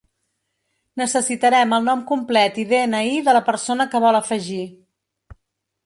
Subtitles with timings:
[1.01, 4.63] Necessitarem el nom complet i de-ena-i de la persona que vol afegir.